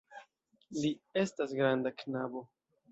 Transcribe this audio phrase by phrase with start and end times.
[0.79, 0.91] Li
[1.25, 2.47] estas granda knabo.